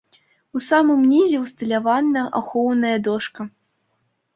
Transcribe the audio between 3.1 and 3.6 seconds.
дошка.